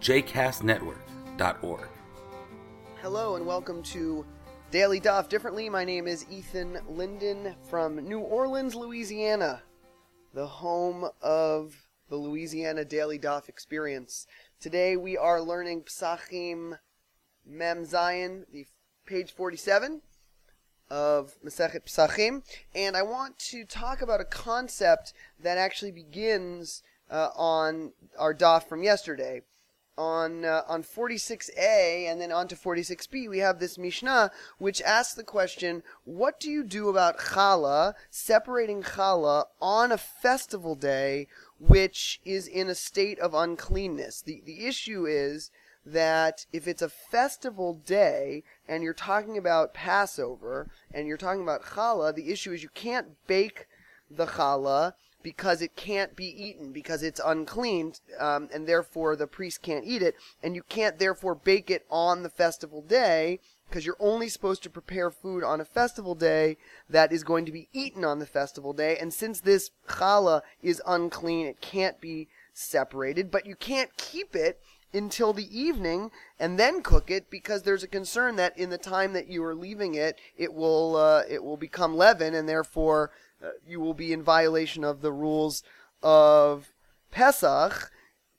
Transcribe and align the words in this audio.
jcastnetwork.org. 0.00 1.88
Hello 3.02 3.36
and 3.36 3.46
welcome 3.46 3.82
to 3.82 4.24
Daily 4.70 4.98
Daf 4.98 5.28
Differently. 5.28 5.68
My 5.68 5.84
name 5.84 6.06
is 6.06 6.24
Ethan 6.30 6.78
Linden 6.88 7.54
from 7.68 7.96
New 7.96 8.20
Orleans, 8.20 8.74
Louisiana, 8.74 9.62
the 10.32 10.46
home 10.46 11.10
of 11.20 11.86
the 12.08 12.16
Louisiana 12.16 12.84
Daily 12.86 13.18
Daf 13.18 13.50
Experience. 13.50 14.26
Today 14.58 14.96
we 14.96 15.18
are 15.18 15.42
learning 15.42 15.82
Psachim 15.82 16.78
Mem 17.46 17.84
Zayin, 17.84 18.44
the 18.50 18.66
page 19.04 19.32
47 19.32 20.00
of 20.88 21.34
Masechet 21.44 21.84
Psachim, 21.84 22.42
and 22.74 22.96
I 22.96 23.02
want 23.02 23.38
to 23.50 23.66
talk 23.66 24.00
about 24.00 24.22
a 24.22 24.24
concept 24.24 25.12
that 25.38 25.58
actually 25.58 25.92
begins 25.92 26.82
uh, 27.10 27.28
on 27.36 27.92
our 28.18 28.32
daf 28.32 28.66
from 28.66 28.82
yesterday 28.82 29.42
on 30.00 30.46
uh, 30.46 30.62
on 30.66 30.82
46a 30.82 32.10
and 32.10 32.18
then 32.18 32.32
on 32.32 32.48
to 32.48 32.56
46b 32.56 33.28
we 33.28 33.38
have 33.38 33.58
this 33.58 33.76
mishnah 33.76 34.30
which 34.56 34.80
asks 34.80 35.12
the 35.12 35.22
question 35.22 35.82
what 36.04 36.40
do 36.40 36.50
you 36.50 36.64
do 36.64 36.88
about 36.88 37.18
challah 37.18 37.92
separating 38.08 38.82
challah 38.82 39.44
on 39.60 39.92
a 39.92 39.98
festival 39.98 40.74
day 40.74 41.26
which 41.60 42.18
is 42.24 42.48
in 42.48 42.70
a 42.70 42.74
state 42.74 43.18
of 43.18 43.34
uncleanness? 43.34 44.22
The 44.22 44.42
the 44.44 44.66
issue 44.66 45.04
is 45.06 45.50
that 45.84 46.46
if 46.52 46.66
it's 46.66 46.82
a 46.82 46.88
festival 46.88 47.74
day 47.74 48.42
and 48.66 48.82
you're 48.82 48.94
talking 48.94 49.36
about 49.36 49.74
Passover 49.74 50.70
and 50.92 51.06
you're 51.06 51.16
talking 51.18 51.42
about 51.42 51.62
challah 51.62 52.14
the 52.14 52.30
issue 52.30 52.52
is 52.52 52.62
you 52.62 52.70
can't 52.74 53.26
bake 53.26 53.66
the 54.10 54.26
challah 54.26 54.94
because 55.22 55.60
it 55.62 55.76
can't 55.76 56.16
be 56.16 56.26
eaten 56.26 56.72
because 56.72 57.02
it's 57.02 57.20
unclean 57.24 57.92
um, 58.18 58.48
and 58.52 58.66
therefore 58.66 59.16
the 59.16 59.26
priest 59.26 59.62
can't 59.62 59.84
eat 59.84 60.02
it 60.02 60.14
and 60.42 60.54
you 60.54 60.62
can't 60.62 60.98
therefore 60.98 61.34
bake 61.34 61.70
it 61.70 61.84
on 61.90 62.22
the 62.22 62.30
festival 62.30 62.82
day 62.82 63.38
because 63.68 63.86
you're 63.86 63.96
only 64.00 64.28
supposed 64.28 64.62
to 64.62 64.70
prepare 64.70 65.10
food 65.10 65.44
on 65.44 65.60
a 65.60 65.64
festival 65.64 66.14
day 66.14 66.56
that 66.88 67.12
is 67.12 67.22
going 67.22 67.44
to 67.44 67.52
be 67.52 67.68
eaten 67.72 68.04
on 68.04 68.18
the 68.18 68.26
festival 68.26 68.72
day 68.72 68.96
and 68.98 69.12
since 69.12 69.40
this 69.40 69.70
challah 69.88 70.42
is 70.62 70.82
unclean 70.86 71.46
it 71.46 71.60
can't 71.60 72.00
be 72.00 72.28
separated 72.52 73.30
but 73.30 73.46
you 73.46 73.54
can't 73.54 73.96
keep 73.96 74.34
it 74.34 74.60
until 74.92 75.32
the 75.32 75.58
evening 75.58 76.10
and 76.38 76.58
then 76.58 76.82
cook 76.82 77.10
it 77.10 77.30
because 77.30 77.62
there's 77.62 77.84
a 77.84 77.88
concern 77.88 78.36
that 78.36 78.56
in 78.58 78.70
the 78.70 78.78
time 78.78 79.12
that 79.12 79.28
you 79.28 79.42
are 79.44 79.54
leaving 79.54 79.94
it 79.94 80.18
it 80.36 80.52
will 80.52 80.96
uh, 80.96 81.22
it 81.28 81.44
will 81.44 81.56
become 81.56 81.96
leaven 81.96 82.34
and 82.34 82.48
therefore 82.48 83.10
you 83.66 83.80
will 83.80 83.94
be 83.94 84.12
in 84.12 84.22
violation 84.22 84.84
of 84.84 85.00
the 85.00 85.12
rules 85.12 85.62
of 86.02 86.72
Pesach. 87.10 87.90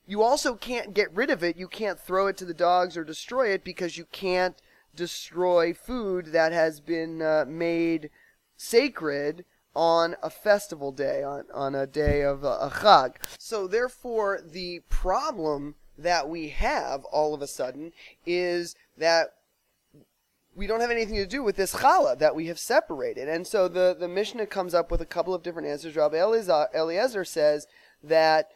You 0.06 0.22
also 0.22 0.54
can't 0.54 0.94
get 0.94 1.14
rid 1.14 1.30
of 1.30 1.42
it. 1.42 1.56
You 1.56 1.68
can't 1.68 2.00
throw 2.00 2.26
it 2.26 2.36
to 2.38 2.44
the 2.44 2.54
dogs 2.54 2.96
or 2.96 3.04
destroy 3.04 3.48
it 3.48 3.64
because 3.64 3.96
you 3.96 4.06
can't 4.10 4.56
destroy 4.94 5.72
food 5.72 6.26
that 6.26 6.52
has 6.52 6.80
been 6.80 7.22
uh, 7.22 7.44
made 7.48 8.10
sacred 8.56 9.44
on 9.74 10.16
a 10.22 10.28
festival 10.28 10.92
day, 10.92 11.22
on, 11.22 11.44
on 11.54 11.74
a 11.74 11.86
day 11.86 12.22
of 12.22 12.44
a, 12.44 12.58
a 12.58 12.70
chag. 12.70 13.14
So 13.38 13.66
therefore, 13.66 14.40
the 14.44 14.80
problem 14.88 15.76
that 15.96 16.28
we 16.28 16.48
have 16.48 17.04
all 17.06 17.32
of 17.32 17.42
a 17.42 17.46
sudden 17.46 17.92
is 18.26 18.74
that 18.96 19.34
we 20.54 20.66
don't 20.66 20.80
have 20.80 20.90
anything 20.90 21.16
to 21.16 21.26
do 21.26 21.42
with 21.42 21.56
this 21.56 21.74
challah 21.74 22.18
that 22.18 22.34
we 22.34 22.46
have 22.46 22.58
separated. 22.58 23.28
And 23.28 23.46
so 23.46 23.68
the, 23.68 23.96
the 23.98 24.08
Mishnah 24.08 24.46
comes 24.46 24.74
up 24.74 24.90
with 24.90 25.00
a 25.00 25.06
couple 25.06 25.34
of 25.34 25.42
different 25.42 25.68
answers. 25.68 25.96
Rabbi 25.96 26.18
Eliezer 26.18 27.24
says 27.24 27.66
that 28.02 28.50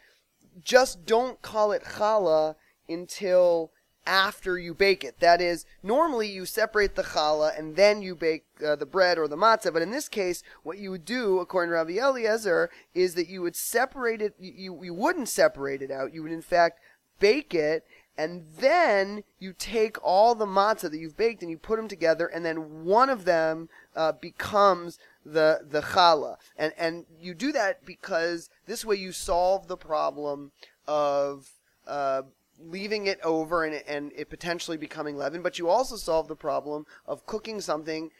just 0.62 1.06
don't 1.06 1.40
call 1.42 1.72
it 1.72 1.82
challah 1.84 2.56
until 2.88 3.72
after 4.06 4.58
you 4.58 4.72
bake 4.72 5.02
it. 5.04 5.20
That 5.20 5.40
is, 5.40 5.64
normally 5.82 6.28
you 6.28 6.44
separate 6.44 6.94
the 6.94 7.02
challah 7.02 7.58
and 7.58 7.76
then 7.76 8.02
you 8.02 8.14
bake 8.14 8.44
uh, 8.64 8.76
the 8.76 8.86
bread 8.86 9.18
or 9.18 9.26
the 9.26 9.36
matzah. 9.36 9.72
But 9.72 9.82
in 9.82 9.90
this 9.90 10.08
case, 10.08 10.42
what 10.62 10.78
you 10.78 10.90
would 10.90 11.04
do, 11.04 11.40
according 11.40 11.70
to 11.70 11.76
Rabbi 11.76 11.98
Eliezer, 11.98 12.70
is 12.94 13.14
that 13.14 13.28
you 13.28 13.42
would 13.42 13.56
separate 13.56 14.22
it. 14.22 14.34
You, 14.38 14.82
you 14.82 14.94
wouldn't 14.94 15.28
separate 15.28 15.82
it 15.82 15.90
out. 15.90 16.14
You 16.14 16.22
would 16.22 16.32
in 16.32 16.42
fact 16.42 16.78
bake 17.18 17.54
it 17.54 17.84
and 18.18 18.44
then 18.58 19.24
you 19.38 19.52
take 19.52 20.02
all 20.02 20.34
the 20.34 20.46
matzah 20.46 20.90
that 20.90 20.98
you've 20.98 21.16
baked 21.16 21.42
and 21.42 21.50
you 21.50 21.58
put 21.58 21.76
them 21.76 21.88
together, 21.88 22.26
and 22.26 22.44
then 22.44 22.84
one 22.84 23.10
of 23.10 23.24
them 23.24 23.68
uh, 23.94 24.12
becomes 24.12 24.98
the 25.24 25.60
the 25.68 25.82
challah, 25.82 26.36
and 26.56 26.72
and 26.78 27.04
you 27.20 27.34
do 27.34 27.52
that 27.52 27.84
because 27.84 28.48
this 28.66 28.84
way 28.84 28.96
you 28.96 29.12
solve 29.12 29.68
the 29.68 29.76
problem 29.76 30.52
of 30.86 31.50
uh, 31.86 32.22
leaving 32.58 33.06
it 33.06 33.20
over 33.22 33.64
and 33.64 33.82
and 33.86 34.12
it 34.16 34.30
potentially 34.30 34.76
becoming 34.76 35.16
leaven, 35.16 35.42
but 35.42 35.58
you 35.58 35.68
also 35.68 35.96
solve 35.96 36.28
the 36.28 36.36
problem 36.36 36.86
of 37.06 37.26
cooking 37.26 37.60
something 37.60 38.10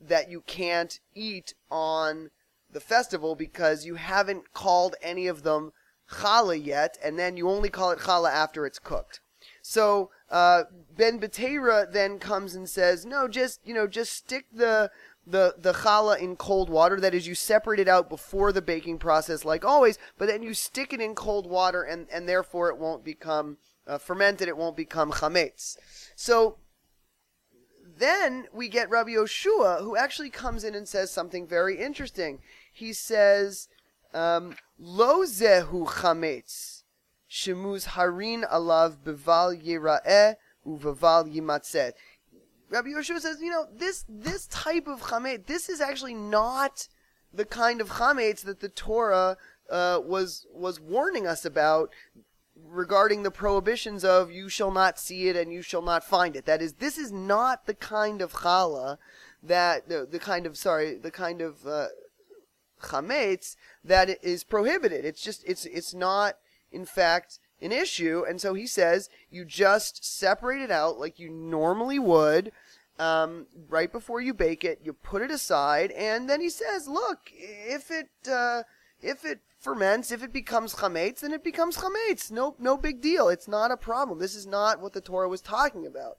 that 0.00 0.30
you 0.30 0.42
can't 0.42 0.98
eat 1.14 1.54
on 1.70 2.30
the 2.72 2.80
festival 2.80 3.34
because 3.34 3.84
you 3.84 3.96
haven't 3.96 4.52
called 4.52 4.96
any 5.02 5.26
of 5.26 5.42
them 5.42 5.72
challah 6.10 6.62
yet, 6.62 6.98
and 7.02 7.18
then 7.18 7.36
you 7.36 7.48
only 7.48 7.70
call 7.70 7.90
it 7.90 8.00
challah 8.00 8.30
after 8.30 8.66
it's 8.66 8.78
cooked. 8.78 9.20
So 9.62 10.10
uh, 10.30 10.64
Ben 10.96 11.20
Betera 11.20 11.90
then 11.90 12.18
comes 12.18 12.54
and 12.54 12.68
says, 12.68 13.04
no, 13.04 13.28
just 13.28 13.60
you 13.64 13.74
know, 13.74 13.86
just 13.86 14.12
stick 14.12 14.46
the 14.52 14.90
the 15.26 15.54
the 15.58 15.72
challah 15.72 16.18
in 16.18 16.36
cold 16.36 16.70
water. 16.70 17.00
That 17.00 17.14
is, 17.14 17.26
you 17.26 17.34
separate 17.34 17.80
it 17.80 17.88
out 17.88 18.08
before 18.08 18.52
the 18.52 18.62
baking 18.62 18.98
process, 18.98 19.44
like 19.44 19.64
always, 19.64 19.98
but 20.18 20.26
then 20.26 20.42
you 20.42 20.54
stick 20.54 20.92
it 20.92 21.00
in 21.00 21.14
cold 21.14 21.48
water, 21.48 21.82
and 21.82 22.06
and 22.12 22.28
therefore 22.28 22.68
it 22.68 22.78
won't 22.78 23.04
become 23.04 23.58
uh, 23.86 23.98
fermented. 23.98 24.48
It 24.48 24.56
won't 24.56 24.76
become 24.76 25.12
chametz. 25.12 25.76
So 26.16 26.56
then 27.98 28.46
we 28.52 28.68
get 28.68 28.90
Rabbi 28.90 29.10
Yoshua, 29.10 29.80
who 29.80 29.96
actually 29.96 30.30
comes 30.30 30.64
in 30.64 30.74
and 30.74 30.88
says 30.88 31.10
something 31.10 31.46
very 31.46 31.78
interesting. 31.78 32.40
He 32.72 32.92
says, 32.92 33.68
um, 34.14 34.56
"Lo 34.78 35.24
zehu 35.24 35.86
chametz." 35.86 36.79
Shemuz 37.30 37.88
harin 37.88 38.44
alav 38.50 38.96
beval 39.04 39.54
yira'eh 39.56 40.34
uveval 40.66 41.32
yimatzeh. 41.32 41.92
Rabbi 42.70 42.88
Yoshua 42.90 43.20
says, 43.20 43.40
you 43.40 43.50
know, 43.50 43.66
this 43.74 44.04
this 44.08 44.46
type 44.46 44.86
of 44.86 45.02
chametz, 45.02 45.46
this 45.46 45.68
is 45.68 45.80
actually 45.80 46.14
not 46.14 46.88
the 47.32 47.44
kind 47.44 47.80
of 47.80 47.90
chametz 47.90 48.42
that 48.42 48.60
the 48.60 48.68
Torah 48.68 49.36
uh, 49.70 50.00
was 50.04 50.46
was 50.52 50.80
warning 50.80 51.26
us 51.26 51.44
about 51.44 51.90
regarding 52.56 53.22
the 53.22 53.30
prohibitions 53.30 54.04
of 54.04 54.30
you 54.30 54.48
shall 54.48 54.70
not 54.70 54.98
see 54.98 55.28
it 55.28 55.36
and 55.36 55.52
you 55.52 55.62
shall 55.62 55.82
not 55.82 56.04
find 56.04 56.36
it. 56.36 56.44
That 56.44 56.60
is, 56.60 56.74
this 56.74 56.98
is 56.98 57.10
not 57.10 57.66
the 57.66 57.74
kind 57.74 58.20
of 58.20 58.32
challah 58.32 58.98
that 59.42 59.88
the, 59.88 60.06
the 60.10 60.18
kind 60.18 60.46
of 60.46 60.56
sorry 60.56 60.96
the 60.96 61.10
kind 61.10 61.40
of 61.40 61.66
uh, 61.66 61.86
chametz 62.82 63.56
that 63.84 64.22
is 64.22 64.44
prohibited. 64.44 65.04
It's 65.04 65.22
just 65.22 65.42
it's 65.44 65.64
it's 65.66 65.94
not 65.94 66.36
in 66.72 66.84
fact, 66.84 67.38
an 67.60 67.72
issue. 67.72 68.24
And 68.28 68.40
so 68.40 68.54
he 68.54 68.66
says 68.66 69.08
you 69.30 69.44
just 69.44 70.04
separate 70.04 70.62
it 70.62 70.70
out 70.70 70.98
like 70.98 71.18
you 71.18 71.30
normally 71.30 71.98
would. 71.98 72.52
Um, 72.98 73.46
right 73.68 73.90
before 73.90 74.20
you 74.20 74.34
bake 74.34 74.62
it, 74.62 74.80
you 74.84 74.92
put 74.92 75.22
it 75.22 75.30
aside, 75.30 75.90
and 75.92 76.28
then 76.28 76.42
he 76.42 76.50
says, 76.50 76.86
"Look, 76.86 77.30
if 77.32 77.90
it 77.90 78.10
uh, 78.30 78.64
if 79.00 79.24
it 79.24 79.40
ferments, 79.58 80.12
if 80.12 80.22
it 80.22 80.34
becomes 80.34 80.74
chametz, 80.74 81.20
then 81.20 81.32
it 81.32 81.42
becomes 81.42 81.78
chametz. 81.78 82.30
No, 82.30 82.56
no 82.58 82.76
big 82.76 83.00
deal. 83.00 83.30
It's 83.30 83.48
not 83.48 83.70
a 83.70 83.76
problem. 83.78 84.18
This 84.18 84.34
is 84.34 84.46
not 84.46 84.82
what 84.82 84.92
the 84.92 85.00
Torah 85.00 85.30
was 85.30 85.40
talking 85.40 85.86
about." 85.86 86.18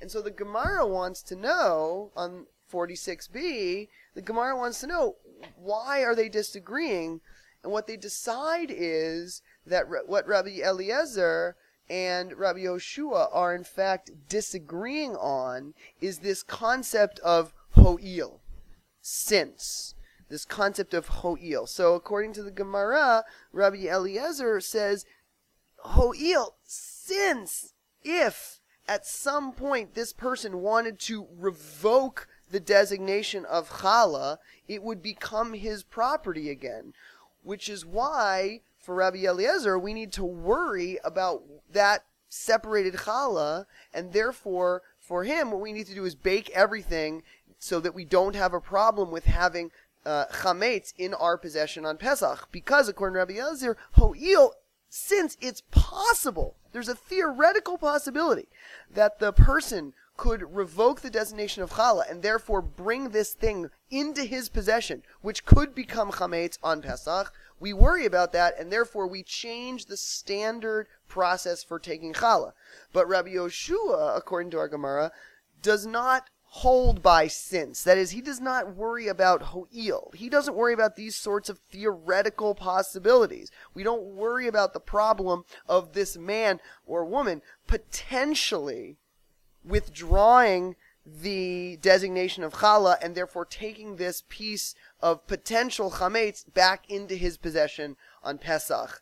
And 0.00 0.10
so 0.10 0.20
the 0.20 0.32
Gemara 0.32 0.84
wants 0.86 1.22
to 1.24 1.36
know 1.36 2.10
on 2.16 2.46
46b, 2.72 3.88
the 4.14 4.22
Gemara 4.22 4.56
wants 4.56 4.80
to 4.80 4.86
know 4.86 5.16
why 5.56 6.02
are 6.02 6.14
they 6.14 6.28
disagreeing, 6.28 7.20
and 7.62 7.72
what 7.72 7.86
they 7.86 7.96
decide 7.96 8.70
is 8.70 9.42
that 9.66 9.86
what 10.06 10.26
Rabbi 10.26 10.60
Eliezer 10.62 11.56
and 11.88 12.38
Rabbi 12.38 12.60
Yoshua 12.60 13.28
are 13.32 13.54
in 13.54 13.64
fact 13.64 14.10
disagreeing 14.28 15.16
on 15.16 15.74
is 16.00 16.18
this 16.18 16.42
concept 16.42 17.18
of 17.20 17.52
ho'il, 17.72 18.40
since. 19.02 19.94
This 20.28 20.44
concept 20.44 20.94
of 20.94 21.08
ho'il. 21.08 21.66
So 21.66 21.94
according 21.94 22.32
to 22.34 22.42
the 22.42 22.52
Gemara, 22.52 23.24
Rabbi 23.52 23.88
Eliezer 23.88 24.60
says, 24.60 25.04
ho'il, 25.78 26.54
since 26.64 27.74
if 28.02 28.60
at 28.88 29.06
some 29.06 29.52
point 29.52 29.94
this 29.94 30.12
person 30.12 30.62
wanted 30.62 30.98
to 31.00 31.26
revoke 31.36 32.28
the 32.50 32.60
designation 32.60 33.44
of 33.44 33.70
challah, 33.80 34.38
it 34.66 34.82
would 34.82 35.02
become 35.02 35.54
his 35.54 35.82
property 35.82 36.50
again. 36.50 36.92
Which 37.42 37.68
is 37.68 37.86
why, 37.86 38.60
for 38.78 38.94
Rabbi 38.94 39.24
Eliezer, 39.24 39.78
we 39.78 39.94
need 39.94 40.12
to 40.12 40.24
worry 40.24 40.98
about 41.04 41.42
that 41.72 42.04
separated 42.28 42.94
challah, 42.94 43.66
and 43.92 44.12
therefore, 44.12 44.82
for 44.98 45.24
him, 45.24 45.50
what 45.50 45.60
we 45.60 45.72
need 45.72 45.86
to 45.86 45.94
do 45.94 46.04
is 46.04 46.14
bake 46.14 46.50
everything 46.50 47.22
so 47.58 47.80
that 47.80 47.94
we 47.94 48.04
don't 48.04 48.36
have 48.36 48.54
a 48.54 48.60
problem 48.60 49.10
with 49.10 49.24
having 49.24 49.70
uh, 50.06 50.26
chametz 50.26 50.94
in 50.96 51.12
our 51.14 51.36
possession 51.36 51.84
on 51.84 51.98
Pesach. 51.98 52.48
Because 52.52 52.88
according 52.88 53.14
to 53.14 53.18
Rabbi 53.18 53.34
Eliezer, 53.34 53.76
ho'il, 53.92 54.54
since 54.88 55.36
it's 55.40 55.62
possible, 55.70 56.56
there's 56.72 56.88
a 56.88 56.94
theoretical 56.94 57.76
possibility 57.78 58.48
that 58.92 59.18
the 59.18 59.32
person 59.32 59.92
could 60.20 60.54
revoke 60.54 61.00
the 61.00 61.08
designation 61.08 61.62
of 61.62 61.70
challah 61.70 62.02
and 62.10 62.20
therefore 62.20 62.60
bring 62.60 63.08
this 63.08 63.32
thing 63.32 63.70
into 63.90 64.22
his 64.22 64.50
possession, 64.50 65.02
which 65.22 65.46
could 65.46 65.74
become 65.74 66.10
chametz 66.10 66.58
on 66.62 66.82
Pesach. 66.82 67.32
We 67.58 67.72
worry 67.72 68.04
about 68.04 68.30
that, 68.32 68.52
and 68.58 68.70
therefore 68.70 69.06
we 69.06 69.22
change 69.22 69.86
the 69.86 69.96
standard 69.96 70.88
process 71.08 71.64
for 71.64 71.78
taking 71.78 72.12
challah. 72.12 72.52
But 72.92 73.08
Rabbi 73.08 73.30
Yoshua, 73.30 74.14
according 74.14 74.50
to 74.50 74.58
our 74.58 74.68
Gemara, 74.68 75.10
does 75.62 75.86
not 75.86 76.28
hold 76.42 77.00
by 77.00 77.26
since. 77.26 77.82
That 77.82 77.96
is, 77.96 78.10
he 78.10 78.20
does 78.20 78.40
not 78.40 78.76
worry 78.76 79.08
about 79.08 79.40
ho'il. 79.40 80.12
He 80.14 80.28
doesn't 80.28 80.54
worry 80.54 80.74
about 80.74 80.96
these 80.96 81.16
sorts 81.16 81.48
of 81.48 81.60
theoretical 81.70 82.54
possibilities. 82.54 83.50
We 83.72 83.84
don't 83.84 84.04
worry 84.04 84.46
about 84.46 84.74
the 84.74 84.80
problem 84.80 85.44
of 85.66 85.94
this 85.94 86.18
man 86.18 86.60
or 86.84 87.06
woman 87.06 87.40
potentially 87.66 88.98
withdrawing 89.64 90.76
the 91.06 91.78
designation 91.80 92.42
of 92.44 92.54
challah 92.54 92.96
and 93.02 93.14
therefore 93.14 93.44
taking 93.44 93.96
this 93.96 94.22
piece 94.28 94.74
of 95.00 95.26
potential 95.26 95.90
chametz 95.92 96.44
back 96.52 96.88
into 96.88 97.14
his 97.14 97.36
possession 97.36 97.96
on 98.22 98.38
Pesach. 98.38 99.00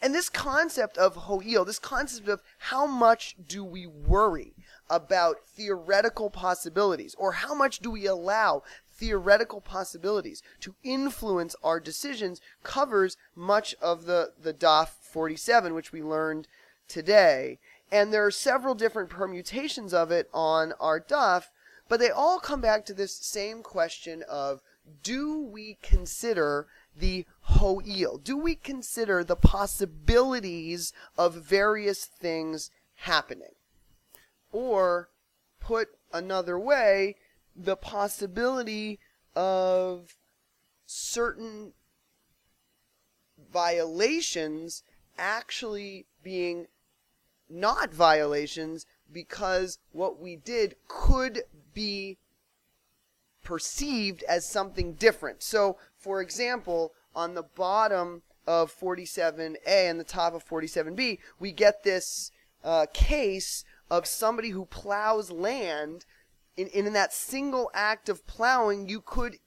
And 0.00 0.14
this 0.14 0.28
concept 0.28 0.96
of 0.96 1.16
ho'il, 1.16 1.64
this 1.64 1.80
concept 1.80 2.28
of 2.28 2.42
how 2.58 2.86
much 2.86 3.34
do 3.48 3.64
we 3.64 3.86
worry 3.86 4.54
about 4.88 5.48
theoretical 5.48 6.30
possibilities, 6.30 7.16
or 7.18 7.32
how 7.32 7.54
much 7.54 7.80
do 7.80 7.90
we 7.90 8.06
allow 8.06 8.62
theoretical 8.98 9.60
possibilities 9.60 10.42
to 10.60 10.74
influence 10.84 11.56
our 11.62 11.80
decisions, 11.80 12.40
covers 12.62 13.16
much 13.34 13.74
of 13.80 14.04
the, 14.04 14.32
the 14.40 14.54
DAF 14.54 14.88
47, 14.88 15.74
which 15.74 15.92
we 15.92 16.02
learned 16.02 16.46
today. 16.86 17.58
And 17.90 18.12
there 18.12 18.24
are 18.26 18.30
several 18.30 18.74
different 18.74 19.08
permutations 19.08 19.94
of 19.94 20.10
it 20.10 20.28
on 20.32 20.72
our 20.78 21.00
DAF, 21.00 21.44
but 21.88 22.00
they 22.00 22.10
all 22.10 22.38
come 22.38 22.60
back 22.60 22.84
to 22.86 22.94
this 22.94 23.16
same 23.16 23.62
question 23.62 24.22
of 24.28 24.60
do 25.02 25.38
we 25.38 25.78
consider 25.82 26.66
the 26.96 27.26
ho'il? 27.40 28.18
Do 28.18 28.36
we 28.36 28.54
consider 28.54 29.22
the 29.22 29.36
possibilities 29.36 30.92
of 31.16 31.34
various 31.34 32.04
things 32.04 32.70
happening? 32.96 33.54
Or, 34.52 35.10
put 35.60 35.88
another 36.12 36.58
way, 36.58 37.16
the 37.54 37.76
possibility 37.76 38.98
of 39.34 40.16
certain 40.86 41.72
violations 43.52 44.82
actually 45.18 46.06
being 46.22 46.66
not 47.48 47.92
violations 47.92 48.86
because 49.12 49.78
what 49.92 50.20
we 50.20 50.36
did 50.36 50.76
could 50.86 51.42
be 51.72 52.18
perceived 53.42 54.22
as 54.24 54.46
something 54.46 54.94
different. 54.94 55.42
So, 55.42 55.78
for 55.96 56.20
example, 56.20 56.92
on 57.14 57.34
the 57.34 57.42
bottom 57.42 58.22
of 58.46 58.74
47A 58.78 59.58
and 59.66 59.98
the 59.98 60.04
top 60.04 60.34
of 60.34 60.46
47B, 60.46 61.18
we 61.38 61.52
get 61.52 61.82
this 61.82 62.30
uh, 62.62 62.86
case 62.92 63.64
of 63.90 64.06
somebody 64.06 64.50
who 64.50 64.66
plows 64.66 65.30
land. 65.30 66.04
In, 66.56 66.66
in 66.68 66.92
that 66.92 67.12
single 67.12 67.70
act 67.72 68.08
of 68.08 68.26
plowing, 68.26 68.88
you 68.88 69.00
could 69.00 69.38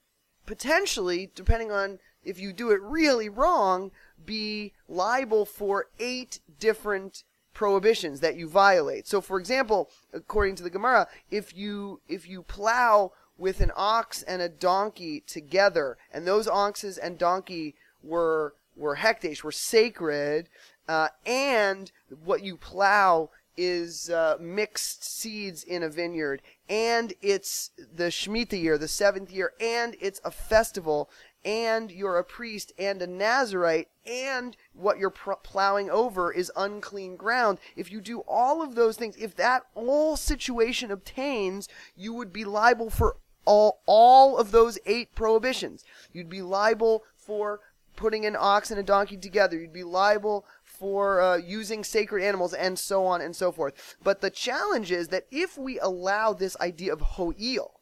potentially, 0.46 1.30
depending 1.36 1.72
on 1.72 2.00
if 2.24 2.40
you 2.40 2.54
do 2.54 2.72
it 2.72 2.82
really 2.82 3.30
wrong, 3.30 3.92
be 4.24 4.74
liable 4.88 5.46
for 5.46 5.88
eight 6.00 6.40
different 6.60 7.24
prohibitions 7.54 8.20
that 8.20 8.36
you 8.36 8.48
violate. 8.48 9.08
So 9.08 9.22
for 9.22 9.40
example, 9.40 9.90
according 10.14 10.56
to 10.56 10.64
the 10.64 10.70
Gemara, 10.70 11.08
if 11.30 11.56
you 11.56 12.02
if 12.08 12.28
you 12.28 12.44
plow 12.44 13.12
with 13.38 13.60
an 13.60 13.72
ox 13.76 14.22
and 14.24 14.42
a 14.42 14.50
donkey 14.50 15.22
together, 15.22 15.98
and 16.12 16.28
those 16.28 16.48
oxes 16.48 16.98
and 16.98 17.18
donkey 17.18 17.76
were 18.04 18.54
were 18.76 18.98
hekdesh, 18.98 19.44
were 19.44 19.52
sacred, 19.52 20.48
uh, 20.88 21.10
and 21.26 21.92
what 22.24 22.44
you 22.44 22.58
plow 22.58 23.30
is 23.58 24.10
uh, 24.10 24.38
mixed 24.40 25.04
seeds 25.04 25.64
in 25.64 25.84
a 25.84 25.90
vineyard, 25.90 26.42
and 26.70 27.14
it's 27.22 27.72
the 27.94 28.06
Shemitah 28.06 28.62
year, 28.62 28.78
the 28.78 28.88
seventh 28.88 29.32
year, 29.32 29.54
and 29.60 29.96
it's 30.00 30.22
a 30.24 30.32
festival, 30.32 31.10
and 31.44 31.92
you're 31.92 32.18
a 32.18 32.24
priest 32.24 32.72
and 32.78 33.02
a 33.02 33.08
Nazarite, 33.08 33.90
and 34.06 34.56
what 34.74 34.98
you're 34.98 35.10
pr- 35.10 35.34
plowing 35.44 35.90
over 35.90 36.32
is 36.32 36.52
unclean 36.56 37.16
ground. 37.16 37.60
If 37.76 37.92
you 37.92 38.02
do 38.02 38.20
all 38.28 38.62
of 38.62 38.76
those 38.76 38.98
things, 38.98 39.16
if 39.18 39.36
that 39.36 39.64
whole 39.74 40.18
situation 40.18 40.92
obtains, 40.92 41.68
you 41.96 42.14
would 42.14 42.32
be 42.32 42.46
liable 42.46 42.90
for 42.90 43.18
all 43.46 43.82
all 43.86 44.38
of 44.38 44.52
those 44.52 44.78
eight 44.86 45.16
prohibitions. 45.16 45.84
You'd 46.14 46.30
be 46.30 46.42
liable 46.42 47.04
for 47.16 47.60
putting 47.96 48.26
an 48.26 48.36
ox 48.38 48.72
and 48.72 48.80
a 48.80 48.84
donkey 48.84 49.18
together. 49.18 49.60
You'd 49.60 49.74
be 49.74 49.84
liable 49.84 50.46
for 50.64 51.22
uh, 51.22 51.38
using 51.38 51.84
sacred 51.84 52.24
animals 52.24 52.54
and 52.54 52.78
so 52.78 53.06
on 53.06 53.22
and 53.22 53.36
so 53.36 53.52
forth. 53.52 53.96
But 54.04 54.22
the 54.22 54.30
challenge 54.30 54.92
is 54.92 55.10
that 55.10 55.28
if 55.32 55.58
we 55.58 55.80
allow 55.80 56.34
this 56.34 56.58
idea 56.60 56.94
of 56.94 57.02
ho'il, 57.02 57.81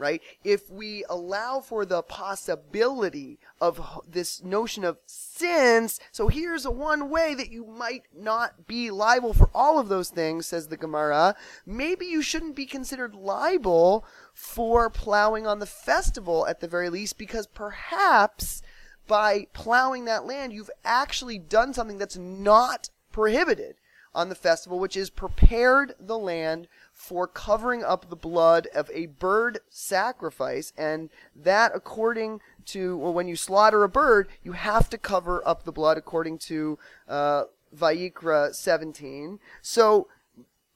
right? 0.00 0.22
If 0.42 0.70
we 0.70 1.04
allow 1.08 1.60
for 1.60 1.84
the 1.84 2.02
possibility 2.02 3.38
of 3.60 4.00
this 4.08 4.42
notion 4.42 4.82
of 4.84 4.98
since, 5.06 6.00
so 6.10 6.28
here's 6.28 6.64
a 6.64 6.70
one 6.70 7.10
way 7.10 7.34
that 7.34 7.50
you 7.50 7.64
might 7.66 8.04
not 8.16 8.66
be 8.66 8.90
liable 8.90 9.32
for 9.32 9.50
all 9.54 9.78
of 9.78 9.88
those 9.88 10.08
things, 10.08 10.46
says 10.46 10.68
the 10.68 10.76
Gemara. 10.76 11.36
Maybe 11.66 12.06
you 12.06 12.22
shouldn't 12.22 12.56
be 12.56 12.66
considered 12.66 13.14
liable 13.14 14.04
for 14.34 14.90
plowing 14.90 15.46
on 15.46 15.58
the 15.58 15.66
festival 15.66 16.46
at 16.46 16.60
the 16.60 16.68
very 16.68 16.88
least, 16.88 17.18
because 17.18 17.46
perhaps 17.46 18.62
by 19.06 19.46
plowing 19.52 20.04
that 20.06 20.24
land, 20.24 20.52
you've 20.52 20.70
actually 20.84 21.38
done 21.38 21.74
something 21.74 21.98
that's 21.98 22.16
not 22.16 22.90
prohibited 23.12 23.74
on 24.14 24.28
the 24.28 24.34
festival, 24.34 24.78
which 24.78 24.96
is 24.96 25.10
prepared 25.10 25.94
the 25.98 26.18
land 26.18 26.66
for 26.92 27.26
covering 27.26 27.84
up 27.84 28.08
the 28.08 28.16
blood 28.16 28.66
of 28.74 28.90
a 28.92 29.06
bird 29.06 29.60
sacrifice, 29.68 30.72
and 30.76 31.10
that 31.34 31.72
according 31.74 32.40
to 32.66 32.96
well, 32.96 33.12
when 33.12 33.28
you 33.28 33.36
slaughter 33.36 33.84
a 33.84 33.88
bird, 33.88 34.28
you 34.42 34.52
have 34.52 34.90
to 34.90 34.98
cover 34.98 35.46
up 35.46 35.64
the 35.64 35.72
blood 35.72 35.96
according 35.96 36.38
to 36.38 36.78
uh, 37.08 37.44
Vayikra 37.76 38.54
17. 38.54 39.38
So 39.62 40.08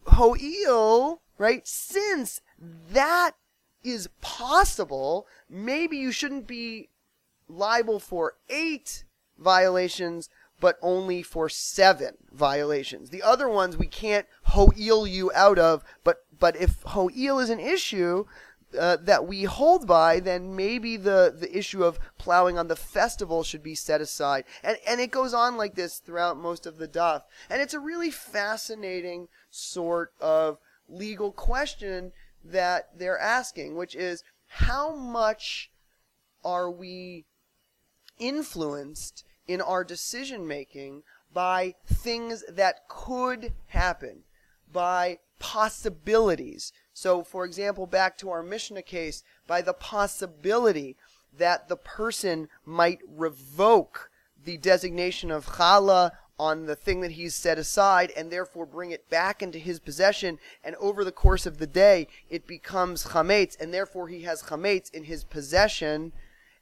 Ho'il, 0.08 1.20
right? 1.38 1.66
Since 1.66 2.40
that 2.58 3.32
is 3.82 4.08
possible, 4.20 5.26
maybe 5.48 5.96
you 5.96 6.12
shouldn't 6.12 6.46
be 6.46 6.88
liable 7.48 8.00
for 8.00 8.36
eight 8.48 9.04
violations 9.38 10.28
but 10.60 10.78
only 10.82 11.22
for 11.22 11.48
seven 11.48 12.14
violations. 12.32 13.10
The 13.10 13.22
other 13.22 13.48
ones 13.48 13.76
we 13.76 13.86
can't 13.86 14.26
ho'il 14.44 15.06
you 15.06 15.30
out 15.34 15.58
of, 15.58 15.84
but 16.02 16.24
but 16.38 16.56
if 16.56 16.82
ho'il 16.82 17.38
is 17.38 17.50
an 17.50 17.60
issue 17.60 18.24
uh, 18.78 18.96
that 19.00 19.26
we 19.26 19.44
hold 19.44 19.86
by, 19.86 20.20
then 20.20 20.56
maybe 20.56 20.96
the, 20.96 21.34
the 21.38 21.56
issue 21.56 21.84
of 21.84 21.98
plowing 22.18 22.58
on 22.58 22.68
the 22.68 22.76
festival 22.76 23.42
should 23.44 23.62
be 23.62 23.74
set 23.74 24.00
aside. 24.00 24.44
And 24.62 24.78
and 24.86 25.00
it 25.00 25.10
goes 25.10 25.34
on 25.34 25.56
like 25.56 25.74
this 25.74 25.98
throughout 25.98 26.36
most 26.36 26.66
of 26.66 26.78
the 26.78 26.88
daf. 26.88 27.22
And 27.48 27.60
it's 27.62 27.74
a 27.74 27.80
really 27.80 28.10
fascinating 28.10 29.28
sort 29.50 30.12
of 30.20 30.58
legal 30.88 31.32
question 31.32 32.12
that 32.44 32.90
they're 32.98 33.18
asking, 33.18 33.76
which 33.76 33.94
is 33.94 34.22
how 34.46 34.94
much 34.94 35.70
are 36.44 36.70
we 36.70 37.24
influenced 38.18 39.24
in 39.46 39.60
our 39.60 39.84
decision 39.84 40.46
making 40.46 41.02
by 41.32 41.74
things 41.86 42.44
that 42.48 42.88
could 42.88 43.52
happen, 43.68 44.22
by 44.72 45.18
possibilities. 45.38 46.72
So, 46.92 47.22
for 47.22 47.44
example, 47.44 47.86
back 47.86 48.16
to 48.18 48.30
our 48.30 48.42
Mishnah 48.42 48.82
case, 48.82 49.24
by 49.46 49.60
the 49.60 49.74
possibility 49.74 50.96
that 51.36 51.68
the 51.68 51.76
person 51.76 52.48
might 52.64 53.00
revoke 53.08 54.10
the 54.44 54.56
designation 54.56 55.30
of 55.30 55.46
challah 55.46 56.12
on 56.38 56.66
the 56.66 56.76
thing 56.76 57.00
that 57.00 57.12
he's 57.12 57.34
set 57.34 57.58
aside 57.58 58.12
and 58.16 58.30
therefore 58.30 58.66
bring 58.66 58.90
it 58.90 59.08
back 59.08 59.42
into 59.42 59.58
his 59.58 59.78
possession. 59.78 60.38
And 60.62 60.74
over 60.76 61.04
the 61.04 61.12
course 61.12 61.46
of 61.46 61.58
the 61.58 61.66
day, 61.66 62.08
it 62.28 62.46
becomes 62.46 63.06
chametz, 63.06 63.58
and 63.60 63.72
therefore 63.72 64.08
he 64.08 64.22
has 64.22 64.44
chametz 64.44 64.92
in 64.92 65.04
his 65.04 65.24
possession. 65.24 66.12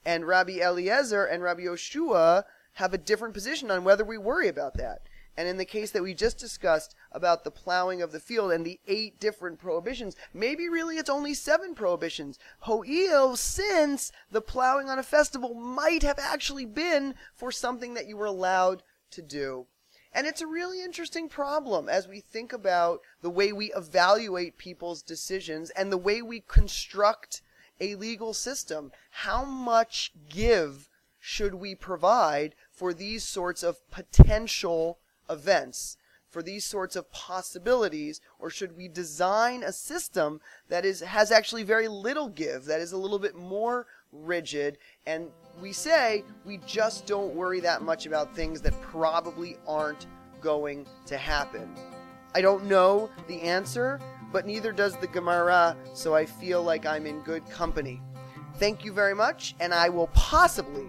And 0.04 0.26
Rabbi 0.26 0.58
Eliezer 0.60 1.24
and 1.24 1.42
Rabbi 1.42 1.62
Yoshua 1.62 2.44
have 2.74 2.94
a 2.94 2.98
different 2.98 3.34
position 3.34 3.70
on 3.70 3.84
whether 3.84 4.04
we 4.04 4.18
worry 4.18 4.48
about 4.48 4.76
that. 4.78 5.02
And 5.36 5.48
in 5.48 5.56
the 5.56 5.64
case 5.64 5.90
that 5.92 6.02
we 6.02 6.12
just 6.12 6.36
discussed 6.36 6.94
about 7.10 7.42
the 7.42 7.50
plowing 7.50 8.02
of 8.02 8.12
the 8.12 8.20
field 8.20 8.52
and 8.52 8.66
the 8.66 8.80
eight 8.86 9.18
different 9.18 9.58
prohibitions, 9.58 10.14
maybe 10.34 10.68
really 10.68 10.98
it's 10.98 11.08
only 11.08 11.32
seven 11.32 11.74
prohibitions. 11.74 12.38
Ho'il, 12.60 13.36
since 13.36 14.12
the 14.30 14.42
plowing 14.42 14.90
on 14.90 14.98
a 14.98 15.02
festival 15.02 15.54
might 15.54 16.02
have 16.02 16.18
actually 16.18 16.66
been 16.66 17.14
for 17.34 17.50
something 17.50 17.94
that 17.94 18.06
you 18.06 18.16
were 18.16 18.26
allowed 18.26 18.82
to 19.12 19.22
do. 19.22 19.66
And 20.14 20.26
it's 20.26 20.42
a 20.42 20.46
really 20.46 20.82
interesting 20.82 21.30
problem 21.30 21.88
as 21.88 22.06
we 22.06 22.20
think 22.20 22.52
about 22.52 23.00
the 23.22 23.30
way 23.30 23.52
we 23.52 23.72
evaluate 23.72 24.58
people's 24.58 25.02
decisions 25.02 25.70
and 25.70 25.90
the 25.90 25.96
way 25.96 26.20
we 26.20 26.40
construct 26.40 27.40
a 27.80 27.94
legal 27.94 28.34
system. 28.34 28.92
How 29.10 29.44
much 29.44 30.12
give 30.28 30.90
should 31.24 31.54
we 31.54 31.72
provide 31.72 32.52
for 32.72 32.92
these 32.92 33.22
sorts 33.22 33.62
of 33.62 33.88
potential 33.92 34.98
events, 35.30 35.96
for 36.28 36.42
these 36.42 36.64
sorts 36.64 36.96
of 36.96 37.12
possibilities, 37.12 38.20
or 38.40 38.50
should 38.50 38.76
we 38.76 38.88
design 38.88 39.62
a 39.62 39.72
system 39.72 40.40
that 40.68 40.84
is 40.84 40.98
has 40.98 41.30
actually 41.30 41.62
very 41.62 41.86
little 41.86 42.28
give, 42.28 42.64
that 42.64 42.80
is 42.80 42.90
a 42.90 42.96
little 42.96 43.20
bit 43.20 43.36
more 43.36 43.86
rigid, 44.12 44.78
and 45.06 45.28
we 45.60 45.72
say 45.72 46.24
we 46.44 46.58
just 46.66 47.06
don't 47.06 47.36
worry 47.36 47.60
that 47.60 47.82
much 47.82 48.04
about 48.04 48.34
things 48.34 48.60
that 48.60 48.78
probably 48.82 49.56
aren't 49.64 50.08
going 50.40 50.84
to 51.06 51.16
happen. 51.16 51.72
I 52.34 52.40
don't 52.40 52.64
know 52.64 53.08
the 53.28 53.40
answer, 53.42 54.00
but 54.32 54.44
neither 54.44 54.72
does 54.72 54.96
the 54.96 55.06
Gemara, 55.06 55.76
so 55.94 56.16
I 56.16 56.26
feel 56.26 56.64
like 56.64 56.84
I'm 56.84 57.06
in 57.06 57.20
good 57.20 57.48
company. 57.48 58.02
Thank 58.56 58.84
you 58.84 58.92
very 58.92 59.14
much, 59.14 59.54
and 59.60 59.72
I 59.72 59.88
will 59.88 60.08
possibly 60.08 60.88